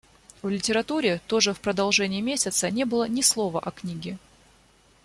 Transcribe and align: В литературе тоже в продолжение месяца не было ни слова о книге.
В 0.41 0.49
литературе 0.49 1.21
тоже 1.27 1.53
в 1.53 1.59
продолжение 1.59 2.23
месяца 2.23 2.71
не 2.71 2.85
было 2.85 3.07
ни 3.07 3.21
слова 3.21 3.59
о 3.59 3.69
книге. 3.69 4.17